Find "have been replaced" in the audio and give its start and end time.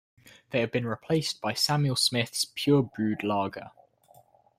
0.61-1.41